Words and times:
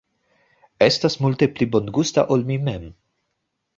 Estas 0.85 1.17
multe 1.25 1.49
pli 1.57 1.67
bongusta 1.75 2.27
ol 2.37 2.47
mi 2.49 2.61
mem 2.71 2.89